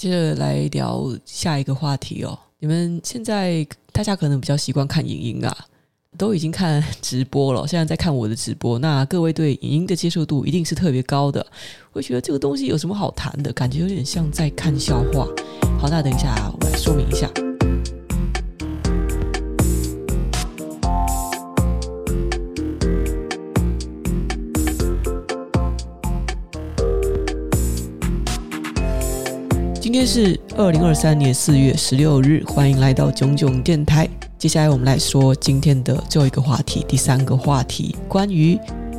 [0.00, 2.38] 接着来聊下一个话题哦。
[2.58, 5.54] 你们现在大家可能比较习惯看影音啊，
[6.16, 8.78] 都已经看直播了，现在在看我的直播。
[8.78, 11.44] 那各位对影音的接受度一定是特别高的，
[11.92, 13.52] 会觉得这个东西有什么好谈的？
[13.52, 15.28] 感觉有点像在看笑话。
[15.78, 17.30] 好，那等一下我来说明一下。
[29.90, 34.08] 今天是二零二三年四月十六日，欢迎来到囧囧电台。
[34.38, 38.56] 接下来我们来说今天的最后一个话题，第三个话题，关于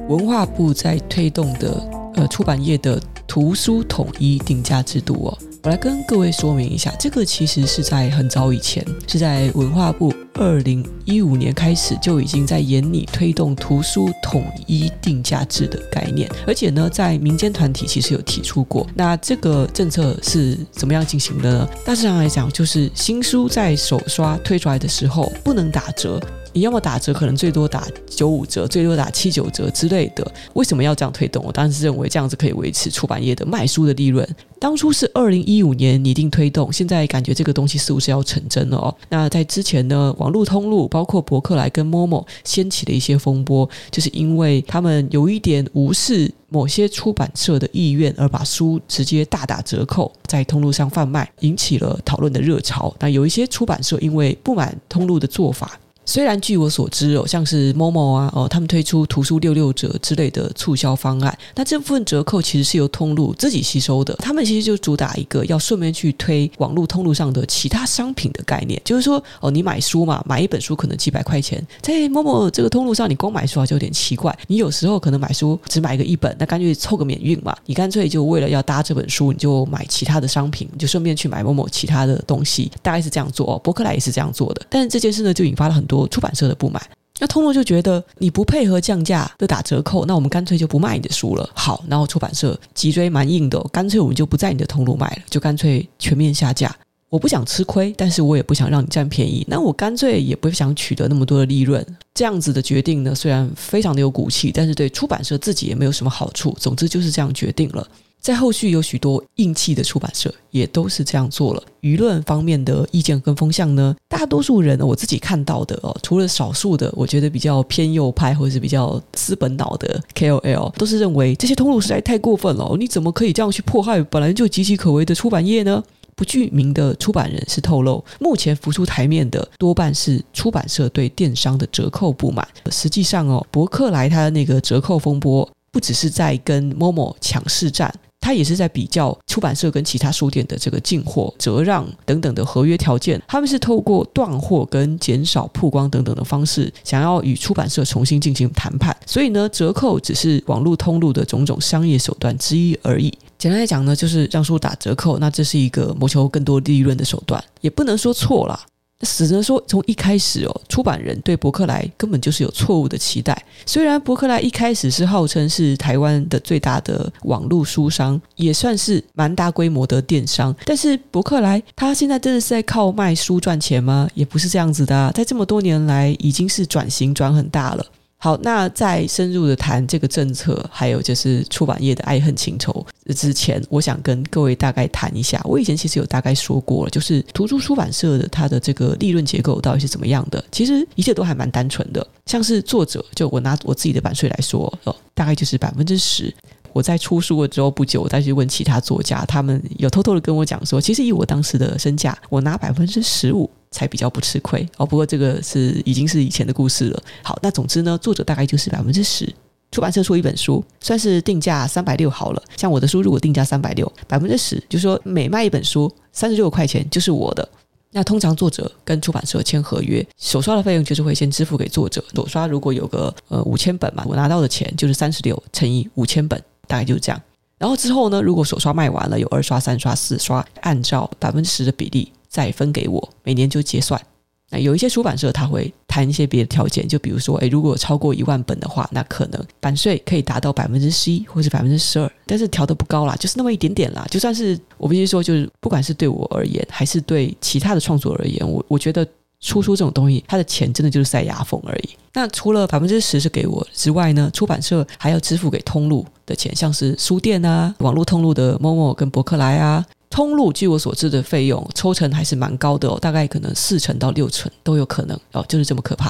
[0.09, 1.81] 文化部在推动的
[2.15, 5.37] 呃出版业的图书统一定价制度哦。
[5.63, 18.87] 我来跟各位说明一下，这个其实是在很早以前，是在文化部二零一五年开始就已经在研拟推动图书统一定价制的概念，而且呢，在民间团体其实有提出过。
[18.95, 21.69] 那这个政策是怎么样进行的呢？
[21.85, 26.19] 大致上来讲，就是新书在首刷推出来的时候不能打折。
[26.53, 30.31] 你要么打折，可能最多打九五折，最多打七九折之类的。
[30.53, 31.41] 为什么要这样推动？
[31.45, 34.27] 我当然是认为这样子可以维持出版业的卖书的利润。
[34.59, 38.93] 当初是二零一五年拟定推动，现在感觉这个东西似乎是要成真了哦。
[39.07, 52.93] 那在之前呢，网络通路包括博客来跟 Momo 掀起了一些风波，就是因为他们有一点无视某些出版社的意愿，而把书直接大打折扣在通路上贩卖，引起了讨论的热潮。
[52.99, 55.79] 那有一些出版社因为不满通路的做法。
[56.11, 64.13] 虽然据我所知哦，像是 Momo 啊哦，他们推出图书六六折之类的促销方案，那这部分折扣其实是由通路自己吸收的。
[64.15, 74.37] 他们其实就主打一个要顺便去推网络通路上的其他商品的概念，就是说哦，你买书嘛，买一本书可能几百块钱，在 Momo 这个通路上，你光买书啊就有点奇怪。
[74.47, 83.59] 你有时候可能买书只买个一本，那干脆凑个免运嘛，你干脆就为了要搭这本书，你就买其他的商品，就顺便去买 Momo 其他的东西，大概是这样做哦。
[83.59, 86.00] 博客来也是这样做的，但是这件事呢，就引发了很多。
[86.07, 86.81] 出版社的不满，
[87.19, 91.49] 那通路就觉得你不配合降价的打折扣，那我们干脆就不卖你的书了。
[91.53, 96.75] 好，然后出版社脊椎蛮硬的，干脆我们就不在你的通路卖了，就干脆全面下架。
[97.09, 101.85] 我不想吃亏，但是我也不想让你占便宜，那我干脆也不想取得那么多的利润。
[102.13, 106.55] 这样子的决定呢，虽然非常的有骨气，但是对出版社自己也没有什么好处。
[106.57, 107.85] 总之就是这样决定了。
[108.21, 111.63] 在后续有许多硬气的出版社也都是这样做了。
[111.81, 122.75] 舆论方面的意见跟风向呢，大多数人我自己看到的哦，除了少数的我觉得比较偏右派或者是比较资本脑的 KOL，都是认为这些通路实在太过分了。
[122.77, 125.83] 你怎么可以这样去迫害本来就岌岌可危的出版业呢？
[126.13, 132.47] 不具名的出版人士透露，目前浮出台面的多半是出版社对电商的折扣不满。
[132.69, 137.91] 实际上哦，博客来它的那个折扣风波，不只是在跟 Momo 抢市占。
[138.21, 148.95] 他也是在比较出版社跟其他书店的这个进货、折让等等的合约条件，他们是透过断货跟减少曝光等等的方式，想要与出版社重新进行谈判。
[149.05, 153.11] 所以呢，折扣只是网络通路的种种商业手段之一而已。
[153.37, 158.59] 简单来讲呢，就是让书打折扣，那这是一个谋求更多利润的手段，也不能说错了。
[159.01, 163.45] 只能说，从一开始哦，出版人对伯克莱根本就是有错误的期待。
[163.65, 174.09] 虽然伯克莱一开始是号称是台湾的最大的网络书商，也算是蛮大规模的电商，但是伯克莱他现在真的是在靠卖书赚钱吗？
[174.13, 177.85] 也不是这样子的啊，在这么多年来，已经是转型转很大了。
[178.23, 185.41] 好，那在深入的谈这个政策，还有就是出版业的爱恨情仇之前，我想跟各位大概谈一下。
[185.43, 190.43] 我以前其实有大概说过了，就是图书出版社的它的这个利润结构到底是怎么样的。
[190.51, 196.31] 其实一切都还蛮单纯的，像是作者，就我拿我自己的版税来说，哦，大概就是百分之十。
[196.73, 203.49] 我在出书了之后不久，我再去问其他作家，他们有偷偷的跟我讲说，其实以我当时的身价，我拿百分之十五。
[203.73, 204.85] 才比较不吃亏哦。
[204.85, 207.03] 不过这个是已经是以前的故事了。
[207.23, 209.33] 好，那总之呢，作者大概就是百分之十，
[209.71, 212.43] 出版社出一本书，算是定价三百六好了。
[212.57, 217.47] 像我的书如果定价三百六，百分之十，就是说每卖一本书三十六块钱就是我的。
[217.93, 222.03] 那通常作者跟出版社签合约，首刷的费用就是会先支付给作者。
[222.13, 227.21] 首刷如果有个呃五千本嘛，我拿到的钱就是三十六乘以五千本，大概就是这样。
[227.57, 232.11] 然后之后呢，如果首刷卖完了，有二刷、三刷、四刷，按照百分之十的比例。
[232.31, 234.01] 再分给我，每年就结算。
[234.49, 244.07] 那有一些出版社他会谈一些别的条件，就比如说，诶，如果超过一万本的话，那可能版税可以达到百分之十一或是百分之十二，但是调得不高啦，就是那么一点点啦。
[244.09, 249.05] 就算是我必须说，就是不管是对我而言，还是对其他的创作而言，我我觉得
[249.41, 251.89] 出书这种东西，它的钱真的就是塞牙缝而已。
[252.13, 259.85] 那除了百分之十是给我之外呢，出版社还要支付给通路的钱，像是书店啊、网络通路的 Momo 跟博客来啊。
[260.09, 266.09] 通路，据我所知的费用抽成还是蛮高的哦，大概可能四成到六成都有可能哦，就是这么可怕。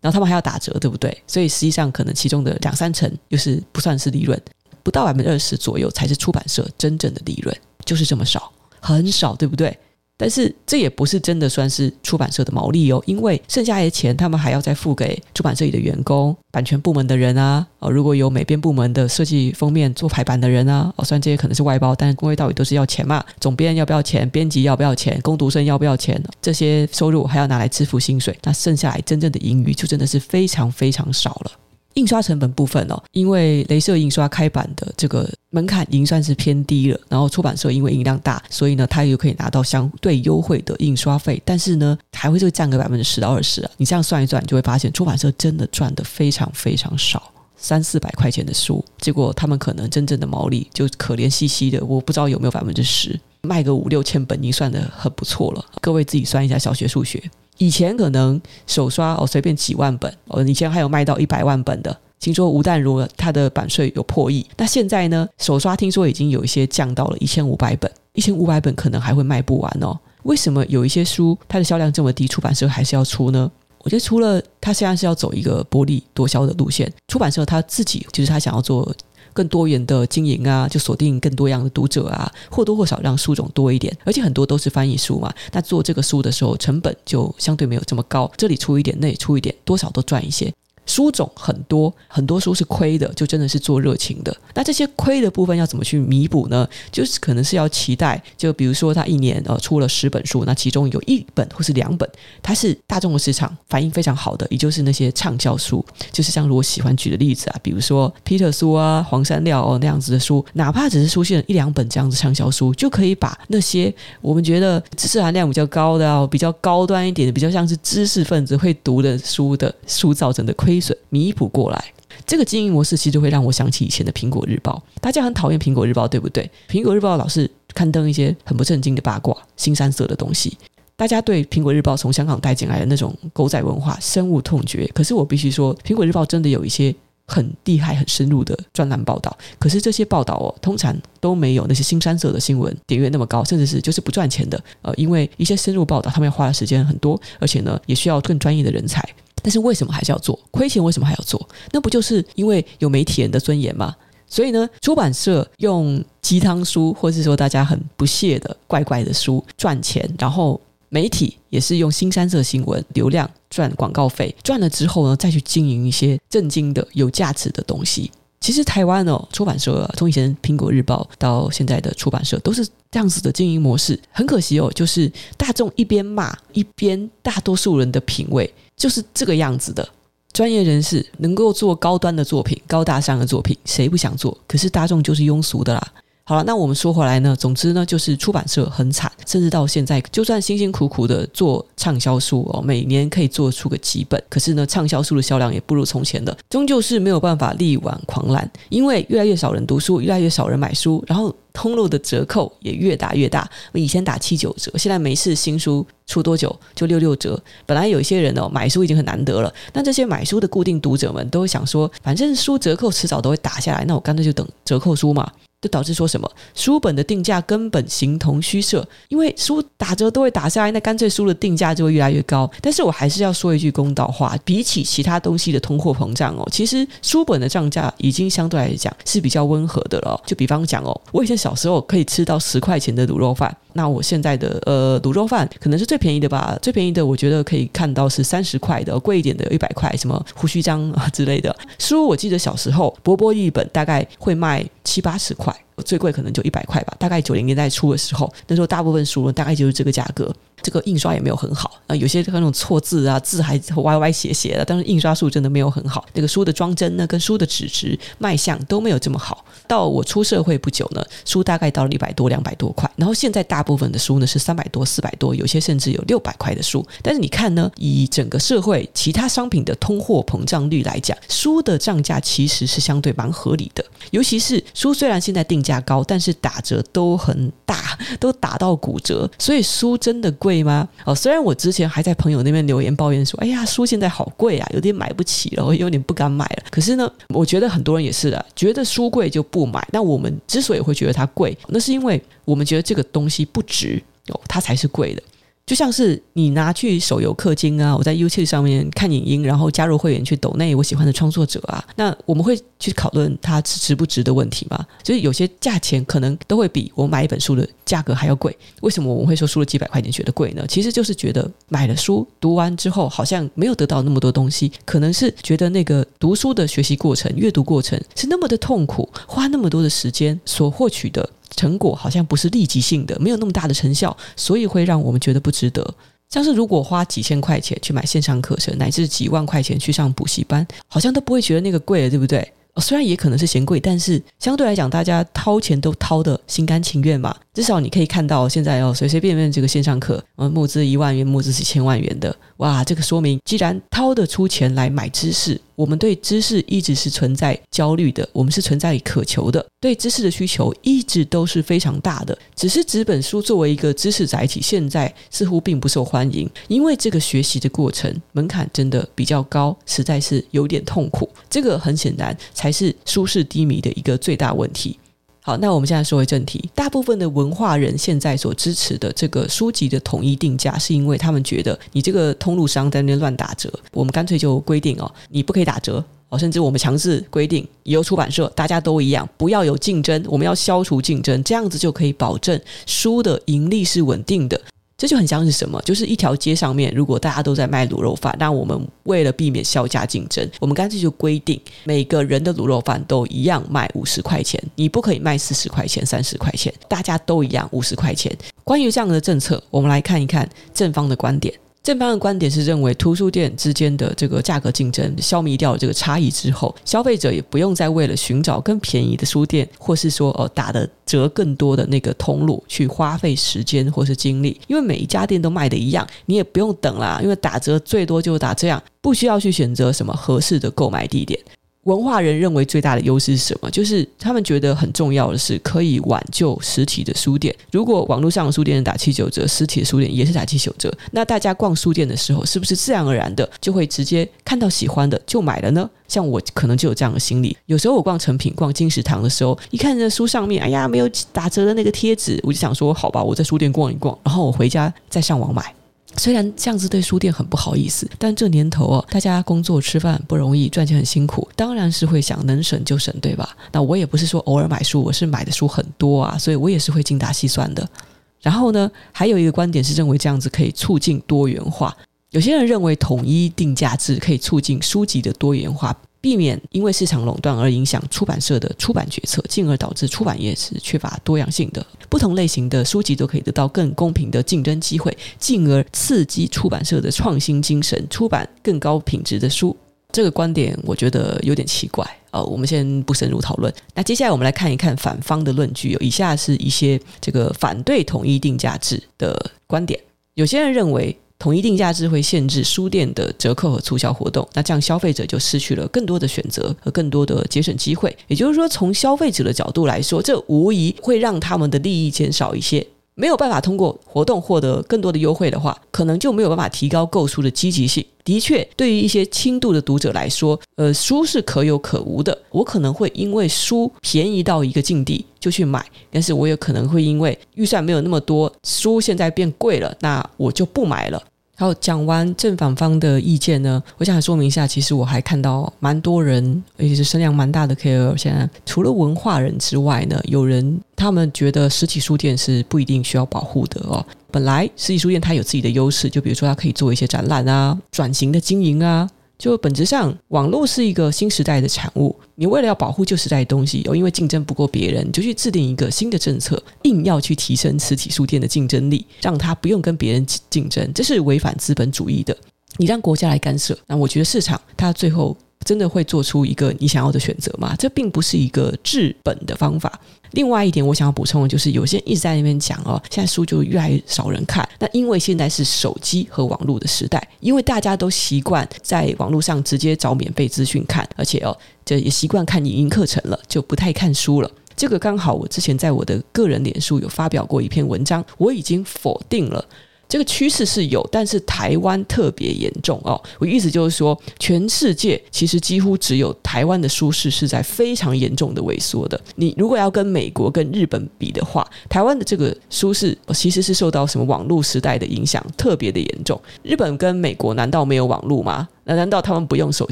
[0.00, 1.16] 然后他们还要打折，对不对？
[1.26, 4.40] 所以实际上可能其中的两三成又是不算是利润，
[4.82, 7.54] 不到百分之二十左右才是出版社真正的利润，
[7.84, 8.50] 就是这么少，
[8.80, 9.78] 很少，对不对？
[10.22, 23.20] 但是这也不是真的算是出版社的毛利哦，因为剩下的钱他们还要再付给出版社里的员工、版权部门的人啊，哦，如果有美编部门的设计封面做排版的人啊，哦，虽然这些可能是外包，但是归根到底都是要钱嘛。
[23.40, 24.30] 总编要不要钱？
[24.30, 25.20] 编辑要不要钱？
[25.22, 26.22] 工读生要不要钱？
[26.40, 31.50] 这些收入还要拿来支付薪水，那剩下来真正的盈余就真的是非常非常少了。
[31.94, 43.70] 印刷成本部分哦，因为镭射印刷开版的这个门槛已经算是偏低了，然后出版社因为印量大，所以呢，它又可以拿到相对优惠的印刷费，但是呢，还会就占个百分之十到二十啊。
[43.76, 55.64] 你这样算一算，你就会发现出版社真的赚得非常非常少，三四百块钱的书，结果他们可能真正的毛利就可怜兮兮的，我不知道有没有百分之十，卖个五六千本已经算得很不错了。
[55.80, 57.22] 各位自己算一下小学数学。
[57.62, 61.96] 以前可能手刷哦，随便几万本哦，以前还有卖到一百万本的。
[62.18, 65.28] 听说吴淡如他的版税有破亿，那现在呢？
[65.38, 69.96] 手刷听说已经有一些降到了一千五百本，一千五百本可能还会卖不完哦。
[70.24, 73.48] 为什么有一些书它的销量这么低，出版社还是要出呢？
[73.84, 78.92] 我觉得除了他现在是要走一个薄利多销的路线，出版社他自己就是他想要做。
[79.32, 85.32] 更多元的经营啊，就锁定更多样的读者啊，或多或少让书种多一点，而且很多都是翻译书嘛。
[85.52, 90.52] 那做这个书的时候，成本就相对没有这么高，这里出一点，那里出一点，多少都赚一些。
[90.86, 94.36] 书种很多，很多书是亏的，就真的是做热情的。
[94.54, 96.68] 那这些亏的部分要怎么去弥补呢？
[96.90, 102.08] 就是可能是要期待，就比如说他一年呃出了十本书，那其中有一本或是两本，
[102.42, 105.84] 它是大众的市场反应非常好的，也就是那些畅销书。
[106.10, 120.71] 就是像如果喜欢举的例子啊，比如说皮特书啊、黄山料哦那样子的书，哪怕只是出现一两本这样子畅销书，就可以把那些我们觉得知识含量比较高的、啊、比较高端一点的、比较像是知识分子会读的书的书造成的亏。
[120.80, 121.84] 损弥补过来，
[122.26, 124.82] 这个经营模式其实会让我想起以前的《苹果日报》。
[125.00, 126.50] 大家很讨厌《苹果日报》，对不对？
[126.72, 130.56] 《苹果日报》老是刊登一些很不正经的八卦、新三色的东西。
[130.94, 134.86] 大家对《苹果日报》从香港带进来的那种狗仔文化深恶痛绝。
[134.94, 136.94] 可是我必须说，《苹果日报》真的有一些
[137.26, 139.36] 很厉害、很深入的专栏报道。
[139.58, 144.62] 可是这些报道哦，通常都没有那些新三色的新闻点阅那么高，甚至是就是不赚钱的。
[144.82, 149.02] 呃，因为一些深入报道，他们要花的时间很多，而且呢，也需要更专业的人才。
[149.42, 150.38] 但是为什么还是要做？
[150.50, 151.48] 亏钱为什么还要做？
[151.72, 153.94] 那不就是因为有媒体人的尊严吗？
[154.26, 160.58] 所以呢，出版社用鸡汤书，或是说大家很不屑的怪怪的书赚钱，然后
[160.88, 168.10] 媒体也是用新三色新闻流量赚广告费，赚了之后呢，再去经营一些正经的、有价值的东西。
[168.42, 173.98] 其实台湾哦，出版社从以前《苹果日报》到现在的出版社都是这样子的经营模式。
[174.10, 179.88] 很可惜哦，就是大众一边骂一边，大多数人的品味就是这个样子的。
[180.32, 184.36] 专业人士能够做高端的作品、高大上的作品，谁不想做？
[184.48, 185.92] 可是大众就是庸俗的啦。
[186.32, 203.46] 好了，那我们说回来呢，总之呢，就是出版社很惨，甚至到现在，就算辛辛苦苦的做畅销书哦，每年可以做出个几本，可是呢，畅销书的销量也不如从前的，终究是没有办法力挽狂澜，因为越来越少人读书，越来越少人买书，然后通路的折扣也越打越大。
[203.74, 207.38] 以前打七九折，现在没事新书出多久就六六折。
[207.66, 215.30] 本来有一些人哦，买书已经很难得了，那这些买书的固定读者们都会想说，反正书折扣迟早都会打下来，那我干脆就等折扣书嘛。
[215.62, 222.50] 就导致说什么书本的定价根本形同虚设，因为书打折都会打下来，那干脆书的定价就会越来越高。
[222.60, 230.20] 但是我还是要说一句公道话，比起其他东西的通货膨胀哦，其实书本的涨价已经相对来讲是比较温和的了。
[230.26, 236.58] 就比方讲哦，我以前小时候可以吃到十块钱的卤肉饭，那我现在的呃卤肉饭可能是最便宜的吧？
[236.60, 242.04] 最便宜的我觉得可以看到是三十块的，贵一点的有一百块，什么胡须张啊之类的书。
[242.04, 245.51] 我记得小时候薄薄一本大概会卖七八十块。
[245.84, 250.34] 最贵可能就一百块吧，大概九零年代初的时候，那时候大部分书大概就是这个价格。
[250.62, 254.64] 这个印刷也没有很好啊，有些那种错字啊，字还歪歪斜斜的。
[254.64, 259.44] 但是印刷术真的没有很好，那个书的装帧呢，跟书的纸质卖相都没有这么好。
[259.66, 262.90] 到我出社会不久呢，书大概到了一百多、两百多块。
[262.96, 266.86] 然后现在大部分的书呢是三百多、四百多，有些甚至有六百块的书。
[267.02, 273.84] 但是你看呢，以整个社会其他商品的通货膨胀率来讲，书的涨价其实是相对蛮合理的。
[274.10, 280.51] 尤其是书虽然现在定价高，但是打折都很大，都打到骨折，所以书真的贵。
[280.52, 280.86] 贵吗？
[281.06, 286.64] 哦，虽然我之前还在朋友那边留言抱怨说，哎呀，书现在好贵啊，有点买不起了，我有点不敢买了。
[286.70, 289.82] 可是呢，我觉得很多人也是的，觉得书贵就不买。
[289.90, 295.22] 那我们之所以会觉得它贵，那是因为我们觉得这个东西不值哦，它才是贵的。
[295.64, 304.84] 就像是你拿去手游氪金啊，我在 YouTube 上面看影音，然后加入会员去抖内我喜欢的创作者啊，那我们会去讨论它值不值的问题吗？
[305.02, 308.54] 就是有些价钱可能都会比我买一本书的价格还要贵。
[308.80, 310.64] 为什么我们会说输了几百块钱觉得贵呢？
[310.68, 321.26] 其实就是觉得买了书读完之后好像没有得到那么多东西，可能是觉得那个读书的学习过程、阅读过程是那么的痛苦，花那么多的时间所获取的。
[321.56, 325.94] 成果好像不是立即性的，没有那么大的成效，所以会让我们觉得不值得。
[326.28, 332.52] 像是如果花几千块钱去买线上课程，乃至几万块钱去上补习班，好像都不会觉得那个贵了，对不对？
[332.76, 337.36] 虽然也可能是嫌贵，但是相对来讲，大家掏钱都掏得心甘情愿嘛。
[337.52, 352.36] 至少你可以看到，现在哦，随随便便这个线上课，呃，募资一万元，募资几千万元的，哇，这个说明，既然掏得出钱来买知识，我们对知识一直是存在焦虑的，我们是存在渴求的，对知识的需求一直都是非常大的。
[352.54, 361.28] 只是纸本书作为一个知识载体，现在似乎并不受欢迎，因为这个学习的过程门槛真的比较高，实在是有点痛苦。
[361.48, 364.98] 这个很显然才是舒适低迷的一个最大问题。
[365.44, 366.70] 好，那我们现在说回正题。
[366.72, 384.60] 大部分的文化人现在所支持的这个书籍的统一定价，是因为他们觉得你这个通路商在那乱打折，我们干脆就规定哦，你不可以打折哦，甚至我们强制规定以后出版社大家都一样，不要有竞争，我们要消除竞争，这样子就可以保证书的盈利是稳定的。
[385.02, 385.82] 这就很像是什么？
[385.82, 398.32] 就是一条街上面，如果大家都在卖卤肉饭，那我们为了避免销价竞争，我们干脆就规定每个人的卤肉饭都一样卖五十块钱，你不可以卖四十块钱、三十块钱，大家都一样五十块钱。
[398.62, 401.52] 关于这样的政策，我们来看一看正方的观点。
[401.82, 421.40] 正方的观点是认为，图书店之间的这个价格竞争消弭掉了这个差异之后，消费者也不用再为了寻找更便宜的书店，或是说哦打的折更多的那个通路去花费时间或是精力，因为每一家店都卖的一样，你也不用等啦，因为打折最多就打这样，不需要去选择什么合适的购买地点。
[421.84, 423.68] 文化人认为最大的优势是什么？
[423.70, 427.52] 就是他们觉得很重要的是可以挽救实体的书店。
[427.72, 435.90] 如果网络上的书店打七九折，实体的书店也是打七九折，那大家逛书店的时候，是不是自然而然的就会直接看到喜欢的就买了呢？
[436.06, 437.56] 像我可能就有这样的心理。
[437.66, 445.74] 有时候我逛诚品、逛金石堂的时候，一看这书上面，哎呀，没有打折的那个贴纸，我就想说，好吧，我在书店逛一逛，然后我回家再上网买。
[446.16, 453.48] 虽然这样子对书店很不好意思，但这年头哦，大家工作吃饭不容易，赚钱很辛苦，当然是会想能省就省，对吧？
[453.72, 457.88] 那我也不是说偶尔买书，我是买的书很多啊，所以我也是会精打细算的。
[458.42, 461.96] 然后呢，还有一个观点是认为这样子可以促进多元化。
[462.30, 465.96] 有些人认为统一定价制可以促进书籍的多元化。
[466.22, 471.84] 避免因为市场垄断而影响出版社的出版决策，进而导致出版业是缺乏多样性的。
[472.08, 479.76] 不同类型的书籍都可以得到更公平的竞争机会，进而刺激出版社的创新精神，出版更高品质的书。
[480.12, 482.08] 这个观点我觉得有点奇怪。
[482.30, 483.74] 呃，我们先不深入讨论。
[483.92, 485.90] 那接下来我们来看一看反方的论据。
[485.90, 489.98] 有以下是一些这个反对统一定价制的观点。
[490.34, 491.18] 有些人认为。
[491.42, 498.16] 统一定价制会限制书店的折扣和促销活动，那这样消费者就失去了更多的选择和更多的节省机会。
[498.28, 502.86] 也就是说，从消费者的角度来说，这无疑会让他们的利益减少一些。
[503.14, 508.06] 没有办法通过活动获得更多的优惠的话，可能就没有办法提高购书的积极性。
[508.24, 512.36] 的确，对于一些轻度的读者来说，呃，书是可有可无的。
[512.50, 521.20] 我可能会因为书便宜到一个境地就去买，但是我也可能会因为预算没有那么多，书现在变贵了，那我就不买了。
[521.62, 534.04] 好，讲完正反方的意见呢，我想说明一下，其实我还看到蛮多人，尤其是声量蛮大的 KOL，现在除了文化人之外呢，有人他们觉得实体书店是不一定需要保护的哦。
[534.32, 539.08] 本来实体书店它有自己的优势，就比如说它可以做一些展览啊，转型的经营啊。
[539.42, 542.14] 就本质上，网络是一个新时代的产物。
[542.36, 552.36] 你为了要保护旧时代的东西，又因为竞争不过别人，就去制定一个新的政策，硬要去提升实体书店的竞争力，让它不用跟别人竞争，这是违反资本主义的。
[552.76, 557.74] 你让国家来干涉，那我觉得市场它最后真的会做出一个你想要的选择吗？
[557.78, 560.00] 这并不是一个治本的方法。
[560.32, 564.66] 另外一点，我想要补充的就是，有些人一直在那边讲哦，现在书就越来越少人看。
[564.78, 571.54] 那因为现在是手机和网络的时代，因为大家都习惯在网络上直接找免费资讯看，而且哦，
[571.84, 574.50] 这也习惯看影音课程了，就不太看书了。
[574.74, 579.62] 这个刚好，我之前在我的个人脸书有发表过一篇文章，我已经否定了
[580.08, 583.20] 这个趋势是有，但是台湾特别严重哦。
[583.38, 589.18] 我意思就是说，全世界其实几乎只有台湾的舒适是在非常严重的萎缩的。
[589.36, 596.38] 你如果要跟美国跟日本比的话，台湾的这个舒适其实是受到什么网络时代的影响特别的严重。
[596.62, 598.68] 日本跟美国难道没有网络吗？
[598.84, 599.88] 那难道他们不用手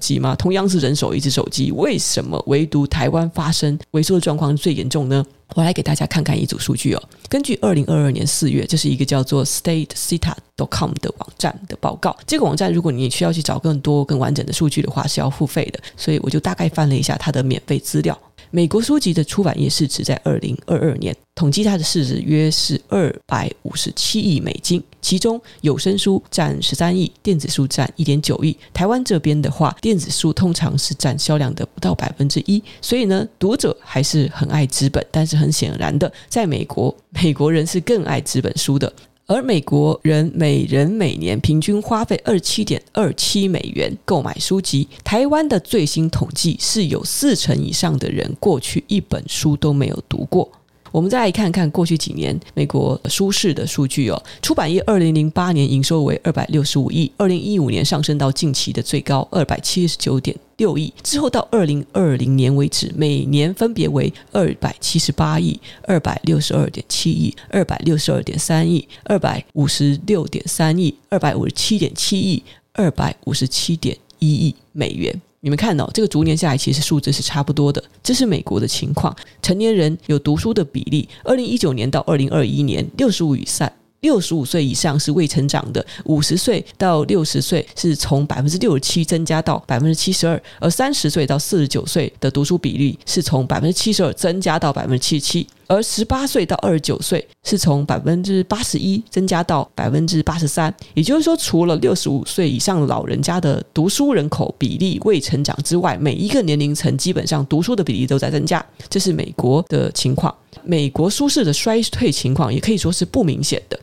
[0.01, 0.35] 机吗？
[0.35, 5.25] 同样是人手一只手机，为什么唯独台湾发生萎缩的状况最严重呢？
[5.55, 7.03] 我来给大家看看一组数据哦。
[7.29, 12.17] 根据二零二二年四月，这是一个叫做 State Cita statesita.com 的网站的报告。
[12.27, 15.81] 这个网站如果你需要去找更多更完整的数据的话，是要付费的。
[15.97, 18.19] 所以我就大概翻了一下它的免费资料。
[18.53, 28.57] 美国书籍的出版业市值在二零二二年统计，它的市值约是二百五十七亿美金，其中有声书占十三亿，电子书占一点九亿。
[28.75, 38.93] 台湾这边的话，电子书通常是占销量的不到百分之一，所以呢，读者还是很爱纸本，但是很显然的，在美国，美国人是更爱纸本书的。
[39.31, 44.89] 而美国人每人每年平均花费二十七点二七美元购买书籍。
[45.05, 50.51] 台湾的最新统计是有四成以上的人过去一本书都没有读过。
[50.93, 54.23] 我们再来看看过去几年美国书市的数据哦。
[54.43, 72.43] 出版业二零零八年营收为二百六十五亿，二零一五年上升到近期的最高二百七十九点六亿，之后到二零二零年为止，每年分别为二百七十八亿、二百六十二点七亿、二百六十二点三亿、二百五十六点三亿、二百五十七点七亿、
[72.75, 75.21] 二百五十七点一亿美元。
[75.43, 77.83] 你们看到、哦、这个逐年下来，其实数字是差不多的。
[78.03, 79.15] 这是美国的情况。
[79.41, 83.71] 成年人有读书的比例，二零一九年到二零二一年，六十五以上。
[84.01, 100.75] 六十五岁以上是未成长的，五十岁到六十岁是从百分之六十七增加到百分之七十二，而三十岁到四十九岁的读书比例是从百分之七十二增加到百分之七十七，而十八岁到二十九岁是从百分之八十一增加到百分之八十三。
[100.95, 108.65] 也就是说，除了六十五岁以上老人家的读书人口比例未成长之外，每一个年龄层基本上读书的比例都在增加。
[108.89, 110.35] 这是美国的情况，
[110.65, 113.79] 美国书市的衰退情况也可以说是不明显的。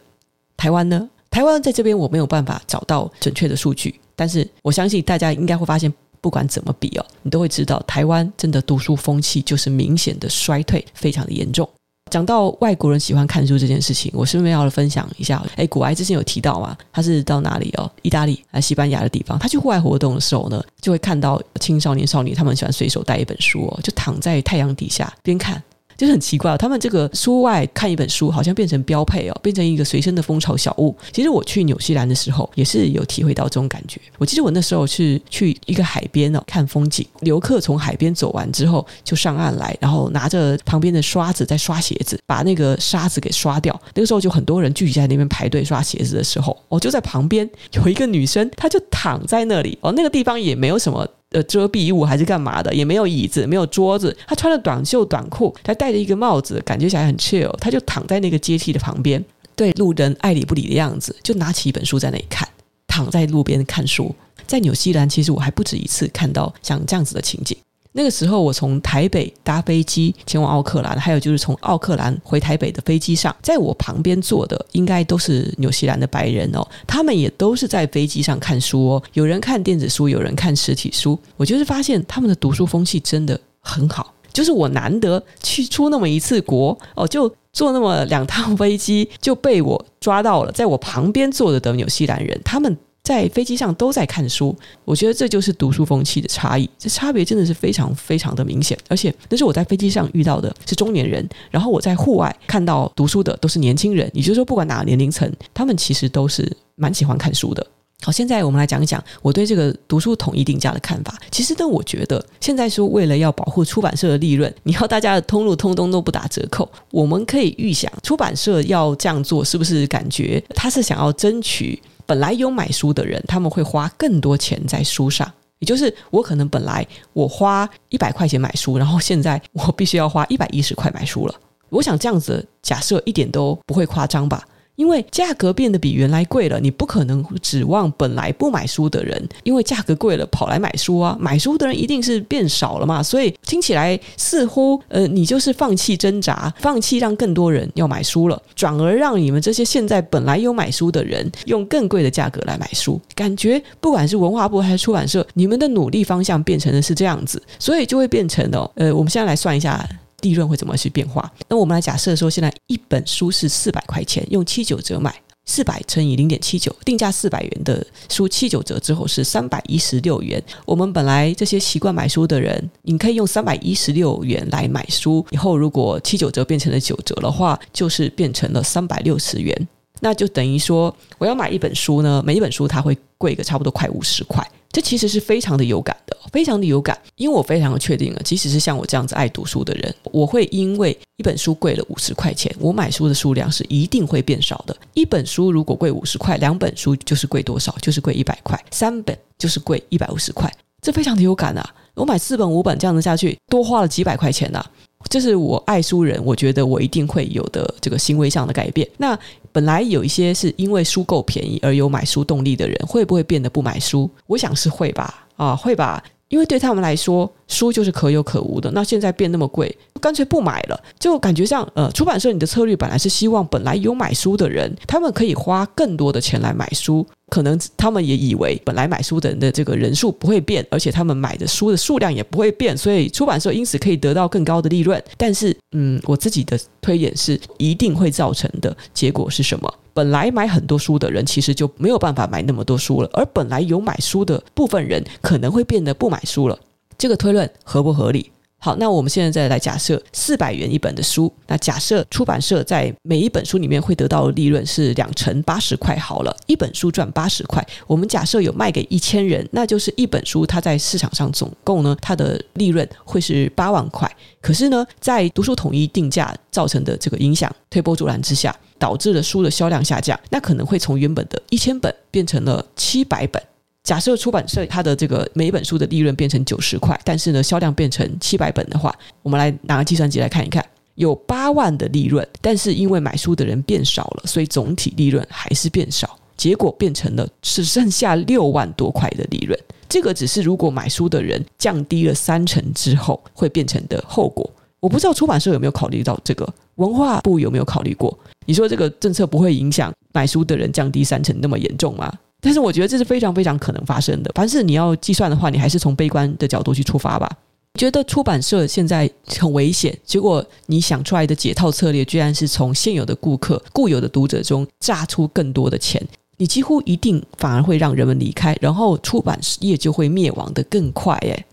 [0.58, 1.10] 台湾呢？
[1.29, 11.70] 台湾在这边我没有办法找到准确的数据，但是我相信大家应该会发现，不管怎么比哦，你都会知道台湾真的读书风气就是明显的衰退，非常的严重。
[12.09, 15.43] 讲到外国人喜欢看书这件事情，我顺便要分享一下。
[15.55, 17.89] 哎，古埃之前有提到嘛，他是到哪里哦？
[18.01, 19.37] 意大利还西班牙的地方？
[19.39, 25.61] 他去户外活动的时候呢，就会看到青少年少女他们喜欢随手带一本书哦，就躺在太阳底下边看。
[25.98, 30.96] 就是很奇怪哦，他们这个书外看一本书，好像变成标配哦，变成一个随身的风潮小物。
[31.12, 34.00] 其实我去纽西兰的时候，也是有体会到这种感觉。
[34.18, 37.05] 我记得我那时候是去一个海边哦，看风景。
[37.22, 43.77] 游客从海边走完之后，就上岸来，然后拿着旁边的刷子在刷鞋子，把那个沙子给刷掉。
[43.96, 51.07] 那个时候就很多人聚集在那边排队刷鞋子的时候，我就在旁边有一个女生，她就躺在那里哦，那个地方也没有什么。
[51.31, 52.74] 呃，遮蔽物还是干嘛的？
[52.74, 54.16] 也没有椅子，没有桌子。
[54.25, 57.51] 他穿着短袖短裤，他戴着一个帽子，感觉起来很 chill。
[57.57, 59.24] 他就躺在那个阶梯的旁边，
[59.55, 62.48] 对路人爱理不理的样子，就拿起一本书在那里看，
[62.87, 64.16] 躺在路边看书。
[64.46, 67.57] 在纽西兰，其实我还不止一次看到像这样子的情景。
[67.98, 81.18] 那个时候，我从台北搭飞机前往奥克兰，还有就是从奥克兰回台北的飞机上，在我旁边坐的应该都是纽西兰的白人哦，他们也都是在飞机上看书哦，有人看电子书，有人看实体书。
[81.38, 92.77] 我就是发现他们的读书风气真的很好，就是我难得去出那么一次国哦，就坐那么两趟飞机就被我抓到了，在我旁边坐着的纽西兰人，他们。
[93.07, 98.77] 在飞机上都在看书，我觉得这就是读书风气的差异，这差别真的是非常非常的明显。
[98.89, 107.65] 而且那是我在飞机上遇到的是中年人，然后我在户外看到读书的都是年轻人，也就是说，不管哪个年龄层，他们其实都是蛮喜欢看书的。
[108.03, 111.17] 好，现在我们来讲一讲我对这个读书统一定价的看法。
[111.31, 121.81] 其实呢，我觉得现在说为了要保护出版社的利润，你要大家的通路通通都不打折扣，我们可以预想出版社要这样做，是不是感觉他是想要争取？
[122.07, 131.35] 本来有买书的人，他们会花更多钱在书上，也就是我可能本来我花一百块钱买书，然后现在我必须要花一百一十块买书了。
[131.70, 134.48] 我想这样子假设一点都不会夸张吧。
[134.77, 141.18] 因为价格变得比原来贵了，你不可能指望本来不买书的人，因为价格贵了跑来买书啊。
[141.20, 153.01] 买书的人一定是变少了嘛，所以听起来似乎呃，你就是放弃挣扎，放弃让更多人要买书了，转而让你们这些现在本来有买书的人用更贵的价格来买书。
[153.16, 159.83] 感觉不管是文化部还是出版社，你们的努力方向变成的是这样子，所以就会变成了呃，我们现在来算一下。
[160.22, 161.32] 利润会怎么去变化？
[161.48, 165.14] 那我们来假设说，现在一本书是四百块钱，用七九折买，
[165.46, 170.44] 四百乘以零点七九，定价四百元的书七九折之后是三百一十六元。
[170.66, 179.68] 我们本来这些习惯买书的人，你可以用三百一十六元来买书，以后如果七九折变成了九折的话，就是变成了三百六十元。
[180.00, 184.48] 那就等于说，我要买一本书呢，每一本书它会贵个差不多快五十块。
[184.77, 194.77] 这其实是非常的有感的，非常的有感，因为我非常的确定了，即使是像我这样子爱读书的人，我会因为一本书贵了五十块钱，我买书的数量是一定会变少的。
[194.94, 197.75] 一本书如果贵五十块，两本书就是贵多少？
[197.81, 200.48] 就是贵一百块，三本就是贵一百五十块，
[200.79, 201.68] 这非常的有感啊！
[201.96, 204.72] 我买四本五本这样子下去，多花了几百块钱呐、啊。
[205.09, 208.87] 这是我爱书人，我觉得我一定会有的这个行为上的改变。
[208.98, 209.17] 那
[209.51, 214.09] 本来有一些是因为书够便宜而有买书动力的人，会不会变得不买书？
[214.25, 216.03] 我想是会吧，啊，会吧。
[216.29, 218.70] 因为对他们来说，书就是可有可无的。
[218.72, 220.79] 那现在变那么贵，干脆不买了。
[221.00, 227.05] 就感觉像，呃，出版社你的策略本来是希望本来有买书的人，他们可以花更多的钱来买书。
[227.29, 235.01] 可能他们也以为本来买书的人的这个人数不会变，而且他们买的书的数量也不会变，所以出版社因此可以得到更高的利润。
[235.18, 239.74] 但是，嗯，我自己的推演是，一定会造成的结果是什么？
[239.98, 246.60] 本来买很多书的人，其实就没有办法买那么多书了，而本来有买书的部分人，可能会变得不买书了。
[247.00, 248.29] 这个推论合不合理？
[248.60, 257.66] 好，那我们现在再来假设四百元一本的书，那假设出版社在每一本书里面会得到的利润是两成八十块，好了，一本书赚八十块。
[257.88, 264.12] 我们假设有卖给一千人，那就是一本书它在市场上总共呢，它的利润会是八万块。
[264.42, 273.42] 可是呢，在读书统一定价造成的这个影响推波助澜之下，导致了书的销量下降，那可能会从原本的一千本变成了七百本。
[273.83, 289.57] 假设出版社它的这个每本书的利润变成九十块，但是呢，销量变成七百本的话，我们来拿个计算机来看一看，有八万的利润，但是因为买书的人变少了，所以总体利润还是变少，结果变成了只剩下六万多块的利润。
[289.87, 294.51] 这个只是如果买书的人降低了三成之后会变成的后果。
[294.79, 298.18] 我不知道出版社有没有考虑到这个，文化部有没有考虑过？
[298.46, 302.11] 你说这个政策不会影响买书的人降低三成那么严重吗？
[302.40, 304.31] 但是我觉得这是非常非常可能发生的。
[304.35, 307.29] 凡是你要计算的话，你还是从悲观的角度去出发吧。
[307.74, 316.01] 你觉得出版社现在很危险，结果你想出来的解套策略，居然是从现有的顾客、固有的读者中榨出更多的钱，
[316.37, 321.16] 你几乎一定反而会让人们离开，然后出版业就会灭亡的更快。
[321.18, 321.46] 哎，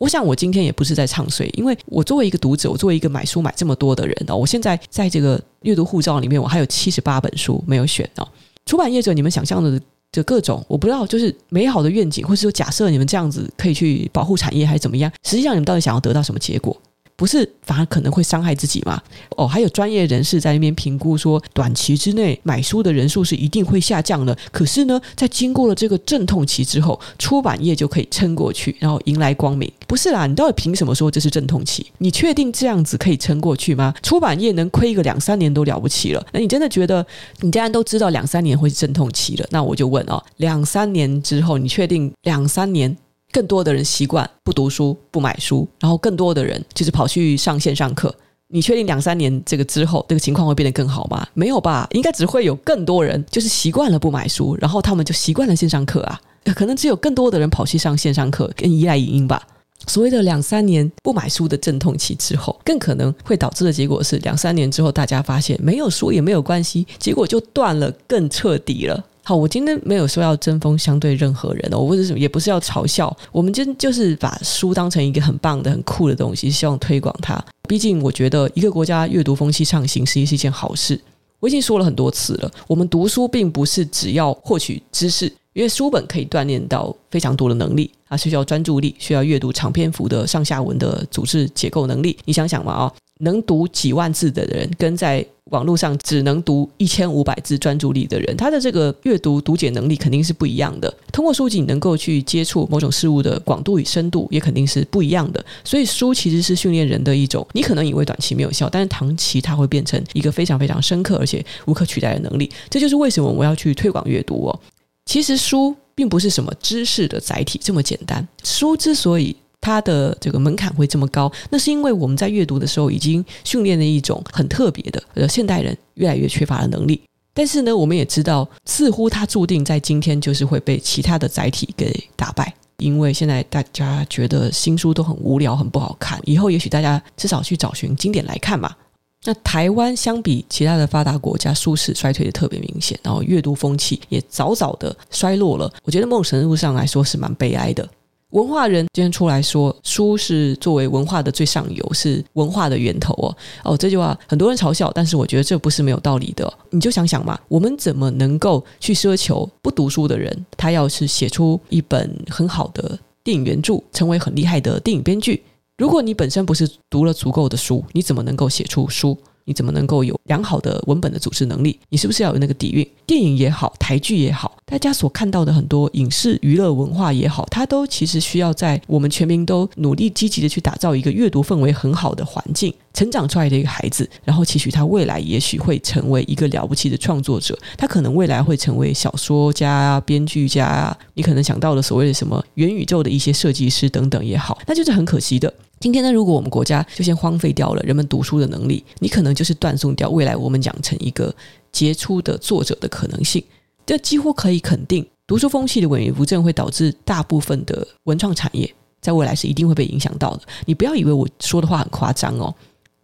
[0.00, 8.26] 我想我今天也不是在唱衰，因为我作为一个读者，我作为一个买书买这么多的人哦，我现在在这个阅读护照里面，我还有七十八本书没有选哦。
[8.64, 9.80] 出版业者，你们想象的。
[10.12, 15.08] 这各种我不知道，就是美好的愿景，或是说假设你们这样子可以去保护产业，还是怎么样？
[15.22, 16.76] 实际上，你们到底想要得到什么结果？
[17.20, 18.98] 不是反而可能会伤害自己吗？
[19.36, 24.34] 哦，还有专业人士在那边评估说，短期之内买书的人数是一定会下降的。
[24.50, 29.70] 可是呢，在经过了这个阵痛期之后，出版业就可以撑过去，然后迎来光明。
[29.86, 31.84] 不是啦，你到底凭什么说这是阵痛期？
[31.98, 33.92] 你确定这样子可以撑过去吗？
[34.02, 36.26] 出版业能亏个两三年都了不起了。
[36.32, 37.06] 那你真的觉得，
[37.40, 42.96] 你既然都知道两三年会是阵痛期了，那我就问哦，两三年之后，你确定两三年？
[43.32, 48.14] 更多的人习惯不读书、不买书，然后更多的人就是跑去上线上课。
[48.52, 51.26] 你确定两三年这个之后，这个情况会变得更好吗？
[51.34, 56.20] 没有吧，应该只会有更多人就是习惯了不买书，然后他们就习惯了线上课啊。
[56.54, 59.46] 可能只有更多的人跑去上线上课，跟依赖影音吧。
[59.86, 69.04] 所谓的两三年不买书的阵痛期之后，更可能会导致的结果是两三年之后，大家发现没有书也没有关系，结果就断了，更彻底了。
[69.22, 77.42] 好，我今天没有说要针锋相对任何人哦，我或者什么也不是要嘲笑，我们就就是把书当成一个很棒的、很酷的东西，希望推广它。
[77.68, 81.00] 毕竟我觉得一个国家阅读风气畅行，实际是一件好事。
[81.38, 92.18] 我已经说了很多次了，我们读书并不是只要获取知识，因为书本可以锻炼到非常多的能力，它需要专注力，需要阅读长篇幅的上下文的组织结构能力。
[92.24, 100.92] 你想想嘛，啊，能读几万字的人，跟在网络上只能读一千五百字专注力的人，他的这个阅读读解能力肯定是不一样的。
[101.10, 105.44] 通过书籍，你能够去接触某种事物的广度与深度，也肯定是不一样的。
[105.64, 112.48] 所以，书其实是训练人的一种，你可能以为短期没有效，但是长期它会变成一个非常非常深刻而且无可取代的能力。
[112.68, 114.60] 这就是为什么我要去推广阅读哦。
[115.06, 118.26] 其实书并不是什么知识的载体这么简单。
[118.44, 127.00] 书之所以它的这个门槛会这么高，那是因为我们在阅读的时候已经训练了一种很特别的，呃，现代人越来越缺乏的能力。
[127.32, 132.52] 但是呢，我们也知道，似乎它注定在今天就是会被其他的载体给打败。
[132.78, 138.74] 因为现在大家觉得新书都很无聊、很不好看，以后也许大家至少去找寻经典来看嘛。
[139.22, 145.70] 那台湾相比其他的发达国家，书史衰退的特别明显，然后阅读风气也早早的衰落了。
[145.84, 147.86] 我觉得某种程度上来说是蛮悲哀的。
[148.30, 153.36] 文化人今天出来说，书是作为文化的最上游，是文化的源头哦。
[153.64, 156.52] 哦，这句话很多人嘲笑，但是我觉得这不是没有道理的。
[156.70, 165.42] 你就想想嘛，我们怎么能够去奢求不读书的人，他要是写出一本很好的电影原著，成为很厉害的电影编剧？
[165.76, 169.16] 如果你本身不是读了足够的书，你怎么能够写出书？
[169.50, 171.76] 你怎么能够有良好的文本的组织能力？
[171.88, 172.88] 你是不是要有那个底蕴？
[173.04, 195.52] 电影也好，台剧也好，大家所看到的很多影视娱乐文化也好，它都其实需要在我们全民都努力积极的去打造一个阅读氛围很好的环境，成长出来的一个孩子，然后期许他未来也许会成为一个了不起的创作者，他可能未来会成为小说家、编剧家，你可能想到了所谓的什么元宇宙的一些设计师等等也好，那就是很可惜的。
[195.80, 201.34] 今天呢，如果我们国家就先荒废掉了人们读书的能力，你可能就是断送掉未来我们养成一个
[201.72, 203.42] 杰出的作者的可能性。
[203.86, 210.42] 这几乎可以肯定，读书风气的萎靡不振会导致大部分的文创产业在未来是一定会被影响到的。
[210.66, 212.54] 你不要以为我说的话很夸张哦，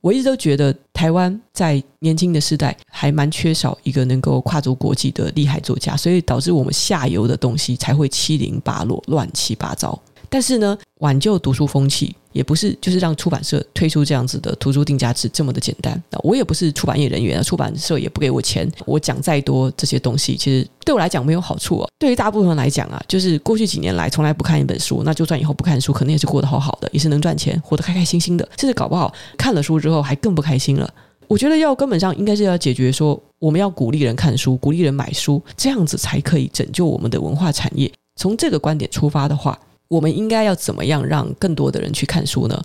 [0.03, 9.99] 我一直都觉得台湾在年轻的时代还蛮缺少一个能够跨足国际的厉害作家，所以导致我们下游的东西才会七零八落、乱七八糟。
[10.29, 16.01] 但是呢，挽救读书风气也不是就是让出版社推出这样子的图书定价制这么的简单。
[16.23, 21.91] 我也不是出版业人员啊，出版社也不给我钱，我讲再多这些东西，其实对我来讲没有好处哦。
[21.99, 30.93] 对于大部分人来讲啊，就是过去几年来从来不看一本书，那就算以后不看书，可能也是过得好好的，也是能赚钱，活得开开心心的，甚至搞不好看了书之后还更不开心了。
[31.29, 37.91] 我觉得要根本上应该是要解决说，我们要鼓励人看书，鼓励人买书，这样子才可以拯救我们的文化产业。
[38.17, 39.59] 从这个观点出发的话。
[39.89, 42.63] 我们应该要怎么样让更多的人去看书呢？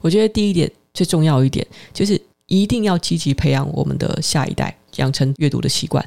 [0.00, 6.04] 我觉得第一点最重要一点就是一定要积极培养我们的下一代，养成阅读的习惯。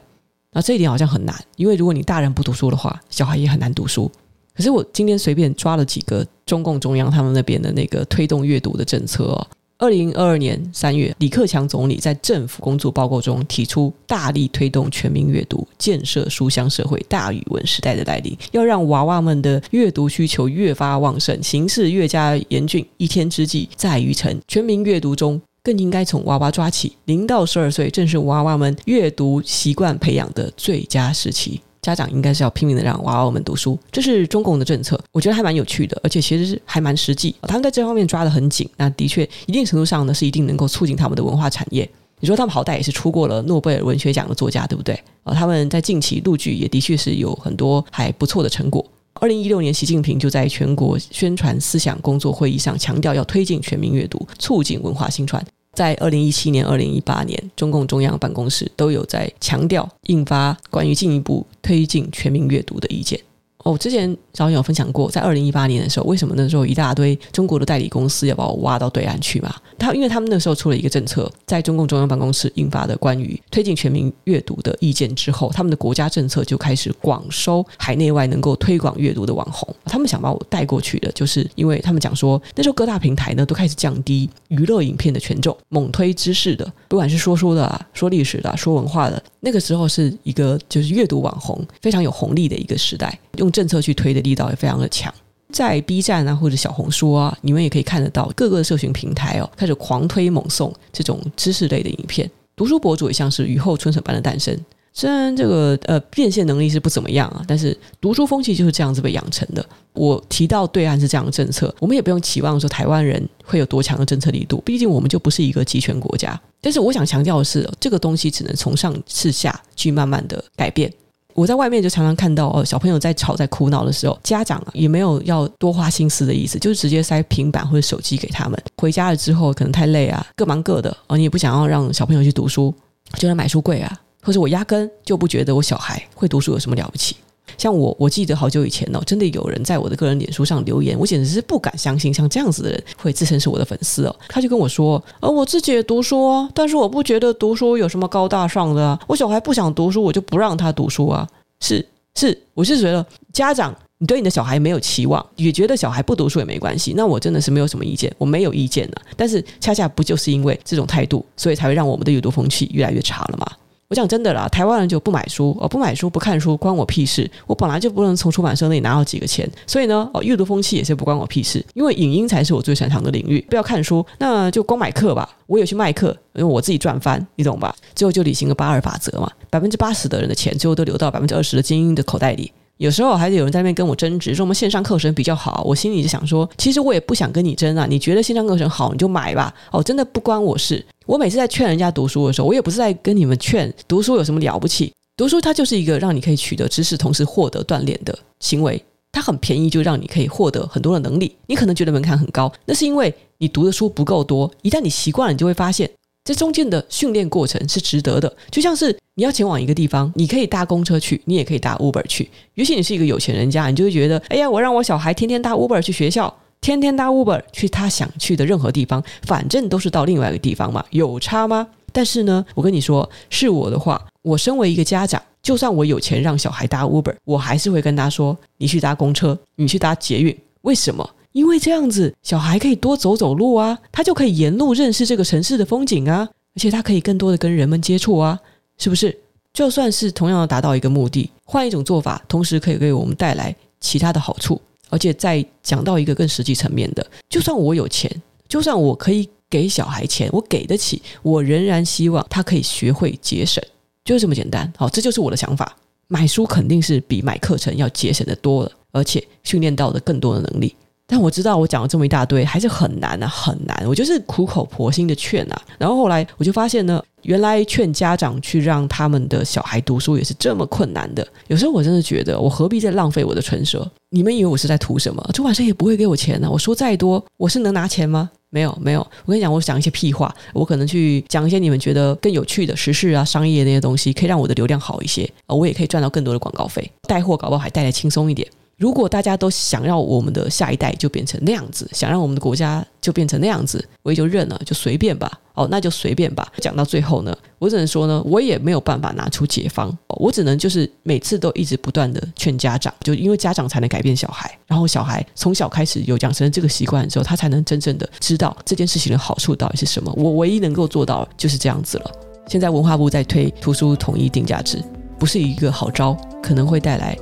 [0.52, 4.12] 那这一点好像很难，因为如果你大人不读书的话，小孩也很难读书。
[4.54, 9.48] 可是我今天随便抓了几个中共中央他们那边的那个推动阅读的政策哦。
[9.78, 22.86] 二零二二年三月，李克强总理在政府工作报告中提出，大力推动全民阅读，建设书香社会、大语文时代的来临，要让娃娃们的阅读需求越发旺盛，形势越加严峻。
[22.96, 26.94] 一天之计在于晨，全民阅读中，更应该从娃娃抓起。
[27.04, 31.60] 零到十二岁正是娃娃们阅读习惯培养的最佳时期。
[31.86, 37.36] 家长应该是要拼命的让娃娃们读书，这是中共的政策，我觉得还蛮有趣的，而且其实是还蛮实际。
[37.44, 41.88] 他们在这方面抓得很紧，那的确一定程度上呢是一定能够促进他们的文化产业。
[42.20, 45.00] 你说他们好歹也是出过了诺贝尔文学奖的作家，对不对？
[45.24, 48.84] 啊，他们在近期陆剧也的确是有很多还不错的成果。
[49.22, 55.46] 二零一六年，习近平就在全国宣传思想工作会议上强调，要推进全民阅读，促进文化兴传。
[55.76, 63.20] 在二零一七年、二零一八年，中共中央办公室都有在强调印发关于进一步推进全民阅读的意见。
[63.66, 69.56] 哦，之前早有分享过，在二零一八年的时候，为什么那时候一大堆中国的代理公司要把我挖到对岸去嘛？
[69.80, 79.68] 他因为他们那时候出了一个政策，在中共中央办公室印发的关于推进全民阅读的意见之后，他们的国家政策就开始广收海内外能够推广阅读的网红。
[79.86, 93.52] 他们想把我带过去的，就是因为他们讲说，那时候各大平台呢都开始降低娱乐影片的权重，猛推知识的，不管是说书的、啊、说历史的、说文化的，那个时候是一个就是阅读网红非常有红利的一个时代，用。
[93.56, 95.14] 政策去推的力道也非常的强，
[95.54, 102.30] 在 B 站啊或者小红书啊，你们也可以看得到各个社群平台哦，开始狂推猛送这种知识类的影片。
[102.54, 104.54] 读书博主也像是雨后春笋般的诞生。
[104.92, 109.66] 虽然这个呃变现能力是不怎么样啊，但是读书风气就是这样子被养成的。
[109.94, 116.38] 我提到对岸是这样的政策，我们也不用期望说台湾人会有多强的政策力度，毕竟我们就不是一个集权国家。
[116.60, 120.92] 但是我想强调的是，这个东西只能从上至下去慢慢的改变。
[121.36, 128.58] 我在外面就常常看到哦，小朋友在吵、在哭闹的时候，家长也没有要多花心思的意思，就是直接塞平板或者手机给他们。
[128.78, 132.74] 回家了之后，可能太累啊，各忙各的哦，你也不想要让小朋友去读书，
[133.18, 137.18] 就来买书柜啊，或者我压根就不觉得我小孩会读书有什么了不起。
[137.58, 144.16] 像我，我记得好久以前哦，真的有人在我的个人脸书上留言，我简直是不敢相信，像这样子的人会自称是我的粉丝哦。
[144.28, 149.00] 他就跟我说：“呃，我自己也读书啊，但是我不觉得读书有什么高大上的啊。
[149.08, 151.28] 我小孩不想读书，我就不让他读书啊。”
[151.62, 159.02] 是是，我是觉得家长，你对你的小孩没有期望，也觉得小孩不读书也没关系，那我真的是没有什么意见，我没有意见的。
[159.16, 163.48] 但是恰恰不就是因为这种态度，所以才会让我们的阅读风气越来越差了吗？
[163.88, 167.30] 我讲真的啦，台湾人就不买书哦，不买书不看书，关我屁事。
[167.46, 171.64] 我本来就不能从出版社那里拿到几个钱，所以呢，哦，阅读风气也是不关我屁事。
[171.76, 175.30] 因为影音才是我最擅长的领域，不要看书，那就光买课吧。
[175.46, 177.76] 我有去卖课，因为我自己赚翻，你懂吧？
[177.94, 182.52] 最后就履行了八二法则嘛，百分之八十的人的钱最后都流到百分之二十的精英的口袋里。
[182.78, 185.64] 有时候还是有人在那边跟我争执，说我们线上课程比较好。
[185.64, 187.86] 我心里就想说，其实我也不想跟你争啊。
[187.88, 189.54] 你觉得线上课程好，你就买吧。
[189.72, 190.84] 哦，真的不关我事。
[191.06, 194.92] 我每次在劝人家读书的时候，我也不是在跟你们劝读书有什么了不起。
[195.16, 198.84] 读书它就是一个让你可以取得知识，同时获得锻炼的行为。
[199.12, 201.34] 它很便宜，就让你可以获得很多的能力。
[201.48, 204.52] 你可能觉得门槛很高，那是因为你读的书不够多。
[204.62, 205.90] 一旦你习惯了，你就会发现。
[206.26, 212.28] 这中间的训练过程是值得的，就像是你要前往一个地方，你可以搭公车去，你也可以搭 Uber 去。
[212.56, 221.68] 尤其你是一个有钱人家，你就会觉得，哎呀，我让我小孩天天搭 Uber 去学校，天天搭 Uber 去他想去的任何地方，反正都是到另外一个地方嘛，有差吗？
[221.92, 231.08] 但是呢，我跟你说，是我的话，我身为一个家长，就算我有钱让小孩搭 Uber，我还是会跟他说，你去搭公车，你去搭捷运，为什么？
[231.32, 238.40] 因为这样子，小孩可以多走走路啊，他就可以沿路认识这个城市的风景啊，而且他可以更多的跟人们接触啊，
[238.78, 239.18] 是不是？
[239.54, 244.62] 就算是同样的达到一个目的，换一种做法，同时可以给我们带来其他的好处。
[244.96, 248.10] 而且再讲到一个更实际层面的，就算我有钱，
[248.48, 253.62] 就算我可以给小孩钱，我给得起，我仍然希望他可以学会节省，
[254.06, 254.72] 就是这么简单。
[254.78, 255.76] 好，这就是我的想法。
[256.08, 260.74] 买书肯定是比买课程要节省的多了，而且训练到的更多的能力。
[261.08, 263.86] 但我知道我讲了这么一大堆，还是很难啊，很难。
[263.88, 271.26] 我就是苦口婆心的劝啊，然后后来我就发现呢，原来劝家长去让他们的小孩读书也是这么困难的。
[271.48, 273.90] 有时候我真的觉得，我何必再浪费我的唇舌？
[274.10, 275.24] 你们以为我是在图什么？
[275.34, 276.50] 出版社也不会给我钱呢、啊。
[276.50, 278.30] 我说再多，我是能拿钱吗？
[278.50, 279.02] 没有，没有。
[279.26, 288.48] 我跟你讲，我讲一些屁话，我可能去讲一些你们觉得更有趣的时事啊、商业那些东西，可以让我的流量好一些啊，我也可以赚到更多的广告费，带货搞不好还带来轻松一点。
[288.78, 295.32] 如果大家都想要我们的下一代就变成那样子，想让我们的国家就变成那样子，我也就认了，就随便吧。
[295.54, 296.52] 哦，那就随便吧。
[296.58, 310.12] 讲到最后呢，我只能说呢，我也没有办法拿出解方，我只能就是每次都一直不断的劝家长，就因为家长才能改变小孩，然后小孩从小开始有养成这个习惯之后，他才能真正的知道这件事情的好处到底是什么。
[310.18, 312.12] 我唯一能够做到就是这样子了。
[312.50, 314.84] 现在文化部在推图书统一定价制，
[315.18, 317.18] 不是一个好招，可能会带来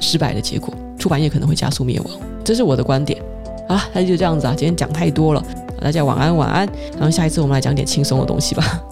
[0.00, 0.74] 失败的结果。
[1.06, 2.10] 出版业可能会加速灭亡，
[2.42, 3.22] 这是我的观点。
[3.68, 5.44] 好，那就这样子啊，今天讲太多了，
[5.80, 6.68] 大家晚安晚安。
[6.94, 8.84] 然后下一次我们来讲点轻松的东西吧。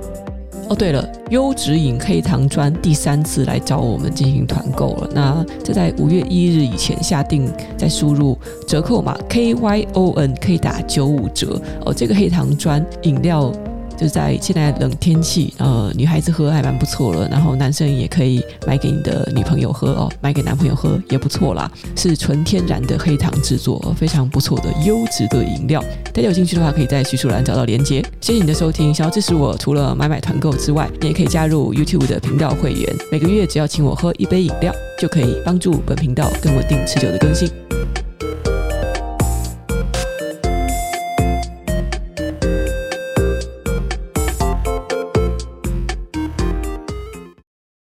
[0.70, 5.10] 哦，对了，优质饮黑糖砖第三次来找我们进行团购了。
[5.14, 11.92] 那这在五月一日以前下定，再输入折扣码 K Y O N 可以打九五折哦。
[11.92, 13.52] 这个黑糖砖饮料。
[13.98, 25.82] 就是在现在冷天气，呃，女孩子喝还蛮不错了，然后男生也可以买给你的女朋友喝哦，买给男朋友喝也不错啦，是纯天然的黑糖制作，非常不错的优质的饮料。
[26.14, 28.00] 大家有兴趣的话，可以在叙述栏找到连接。
[28.20, 37.50] 谢谢你的收听，想要支持我，除了买买团购之外，你也可以加入 YouTube 的频道会员，每个月只要请我喝一杯饮料，就可以帮助本频道更稳定持久的更新。